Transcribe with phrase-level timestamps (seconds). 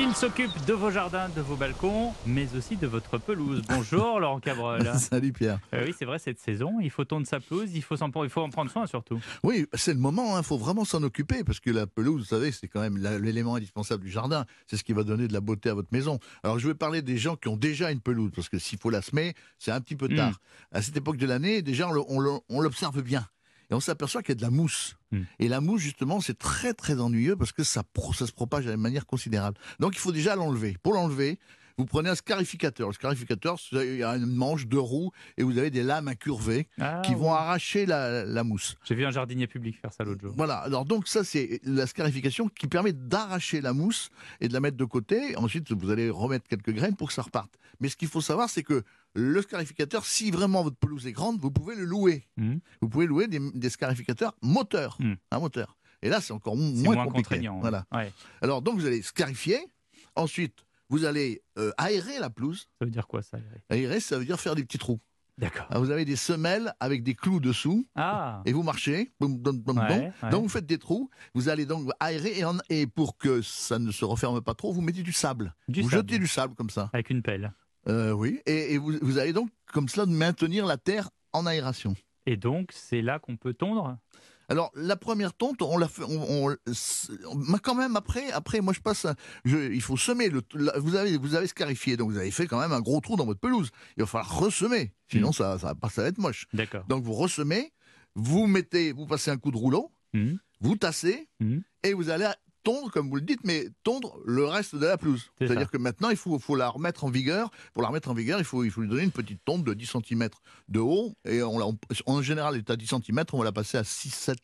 [0.00, 3.62] Il s'occupe de vos jardins, de vos balcons, mais aussi de votre pelouse.
[3.68, 4.88] Bonjour Laurent Cabrol.
[4.96, 5.58] Salut Pierre.
[5.74, 8.40] Euh, oui, c'est vrai, cette saison, il faut tondre sa pelouse, il faut, il faut
[8.40, 9.20] en prendre soin surtout.
[9.42, 12.52] Oui, c'est le moment, il faut vraiment s'en occuper, parce que la pelouse, vous savez,
[12.52, 14.46] c'est quand même l'élément indispensable du jardin.
[14.68, 16.20] C'est ce qui va donner de la beauté à votre maison.
[16.44, 18.90] Alors je vais parler des gens qui ont déjà une pelouse, parce que s'il faut
[18.90, 20.38] la semer, c'est un petit peu tard.
[20.70, 23.26] À cette époque de l'année, déjà, on l'observe bien.
[23.70, 24.96] Et on s'aperçoit qu'il y a de la mousse.
[25.10, 25.22] Mm.
[25.38, 29.06] Et la mousse, justement, c'est très très ennuyeux parce que ça se propage de manière
[29.06, 29.58] considérable.
[29.78, 30.76] Donc il faut déjà l'enlever.
[30.82, 31.38] Pour l'enlever,
[31.78, 32.88] vous prenez un scarificateur.
[32.88, 36.66] Le scarificateur, il y a une manche, deux roues, et vous avez des lames incurvées
[36.80, 37.20] Ah, qui oui.
[37.20, 38.76] vont arracher la- la mousse.
[38.84, 40.34] J'ai vu un jardinier public faire ça l'autre jour.
[40.36, 44.10] Voilà, alors donc ça c'est la scarification qui permet d'arracher la mousse
[44.40, 45.36] et de la mettre de côté.
[45.36, 47.54] Ensuite vous allez remettre quelques graines pour que ça reparte.
[47.80, 48.82] Mais ce qu'il faut savoir c'est que
[49.14, 52.26] le scarificateur, si vraiment votre pelouse est grande, vous pouvez le louer.
[52.36, 52.60] Mhm.
[52.82, 54.98] Vous pouvez louer des, des scarificateurs moteurs,
[55.30, 55.76] un moteur.
[56.02, 57.22] Et là c'est encore moins, moins, compliqué.
[57.22, 57.60] contraignant.
[57.60, 57.86] Voilà.
[57.92, 58.12] Ouais.
[58.42, 59.58] Alors donc vous allez scarifier.
[60.16, 62.68] Ensuite vous allez euh, aérer la pelouse.
[62.78, 63.38] Ça veut dire quoi ça
[63.70, 64.00] Aérer?
[64.00, 65.00] Ça veut dire faire des petits trous.
[65.36, 65.66] D'accord.
[65.70, 67.86] Alors, vous avez des semelles avec des clous dessous.
[67.94, 71.64] Ah, et vous marchez, boum, boum, boum, Ouais, donc vous faites des trous, vous allez
[71.64, 75.02] donc aérer et, en- et pour que ça ne se referme pas trop, vous mettez
[75.04, 75.54] du sable.
[75.68, 76.02] Du vous sable.
[76.08, 76.90] jetez du sable comme ça.
[76.92, 77.52] avec une pelle.
[77.86, 81.94] Euh, oui, et, et vous, vous allez donc comme cela maintenir la terre en aération.
[82.26, 83.96] Et donc, c'est là qu'on peut tondre?
[84.48, 86.56] Alors la première tonte, on l'a fait, on,
[87.62, 89.06] quand même après, après moi je passe,
[89.44, 90.30] je- il faut semer.
[90.30, 93.00] Le, la- vous avez, vous avez scarifié, donc vous avez fait quand même un gros
[93.00, 93.70] trou dans votre pelouse.
[93.96, 95.32] Il va falloir ressemer, sinon Mhm.
[95.34, 96.46] ça, ça, va pas- ça va être moche.
[96.54, 96.84] D'accord.
[96.88, 97.72] Donc vous ressemez,
[98.14, 100.38] vous mettez, vous passez un coup de rouleau, Mhm.
[100.60, 101.62] vous tassez, Mhm.
[101.82, 102.28] et vous allez
[102.68, 105.30] tondre, comme vous le dites, mais tondre le reste de la pelouse.
[105.38, 107.50] C'est C'est-à-dire que maintenant, il faut, faut la remettre en vigueur.
[107.72, 109.72] Pour la remettre en vigueur, il faut, il faut lui donner une petite tonte de
[109.72, 110.28] 10 cm
[110.68, 111.14] de haut.
[111.24, 114.36] Et on- en général, elle est à 10 cm, on va la passer à 6-7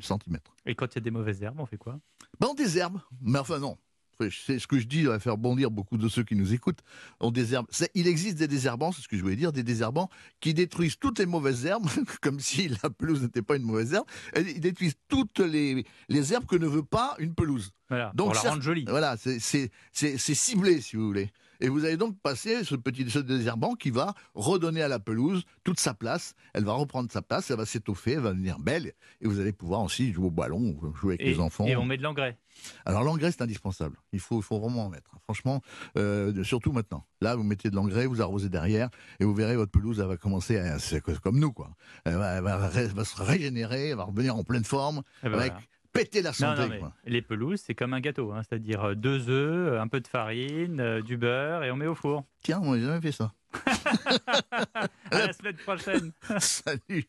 [0.00, 0.38] cm.
[0.64, 1.98] Et quand il y a des mauvaises herbes, on fait quoi?
[2.40, 2.98] Ben, on désherbe.
[3.20, 3.76] Mais enfin, non.
[4.46, 6.80] C'est ce que je dis, ça va faire bondir beaucoup de ceux qui nous écoutent.
[7.20, 7.66] On désherbe.
[7.94, 10.08] Il existe des désherbants, c'est ce que je voulais dire, des désherbants
[10.40, 11.86] qui détruisent toutes les mauvaises herbes,
[12.22, 14.06] comme si la pelouse n'était pas une mauvaise herbe.
[14.34, 17.72] Et Ils détruisent toutes les, les herbes que ne veut pas une pelouse.
[17.88, 18.84] Voilà, Donc, pour la certes- rendre jolie.
[18.88, 21.30] Voilà, c'est- c'est c'est- c'est ciblé, si vous voulez.
[21.60, 25.44] Et vous allez donc passer ce petit ce désherbant qui va redonner à la pelouse
[25.64, 26.34] toute sa place.
[26.54, 28.92] Elle va reprendre sa place, elle va s'étoffer, elle va devenir belle.
[29.20, 31.66] Et vous allez pouvoir aussi jouer au ballon, jouer avec Et, les enfants.
[31.66, 32.38] et on met de l'engrais.
[32.86, 33.98] Alors l'engrais, c'est indispensable.
[34.12, 35.10] Il faut, faut vraiment en mettre.
[35.24, 35.60] Franchement,
[35.98, 37.04] euh, surtout maintenant.
[37.20, 38.88] Là, vous mettez de l'engrais, vous arrosez derrière,
[39.20, 40.78] et vous verrez, votre pelouse, elle va commencer à...
[40.78, 41.70] C'est comme nous, quoi.
[42.04, 45.28] Elle va, elle va ré- va se régénérer, elle va revenir en pleine forme, Eh
[45.28, 45.66] ben avec voilà.
[45.96, 46.60] Péter la Non, santé.
[46.62, 46.92] non, mais quoi.
[47.04, 50.06] les pelouses, c'est comme un gâteau, hein, c'est-à-dire euh, deux œufs, euh, un peu de
[50.08, 52.24] farine, euh, du beurre et on met au four.
[52.42, 53.32] Tiens, on n'a jamais fait ça.
[55.10, 56.12] À la semaine prochaine.
[56.40, 57.04] Salut